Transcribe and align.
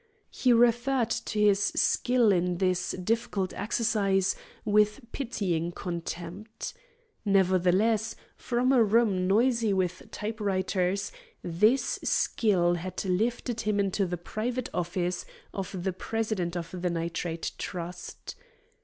He 0.31 0.51
referred 0.51 1.11
to 1.11 1.39
his 1.39 1.59
skill 1.75 2.31
in 2.31 2.57
this 2.57 2.93
difficult 2.93 3.53
exercise 3.53 4.35
with 4.65 4.99
pitying 5.11 5.71
contempt. 5.73 6.73
Nevertheless, 7.23 8.15
from 8.35 8.71
a 8.73 8.83
room 8.83 9.27
noisy 9.27 9.73
with 9.73 10.09
type 10.09 10.41
writers 10.41 11.11
this 11.43 11.99
skill 12.03 12.73
had 12.73 13.05
lifted 13.05 13.61
him 13.61 13.79
into 13.79 14.07
the 14.07 14.17
private 14.17 14.69
office 14.73 15.23
of 15.53 15.83
the 15.83 15.93
president 15.93 16.57
of 16.57 16.71
the 16.81 16.89
Nitrate 16.89 17.51
Trust. 17.59 18.35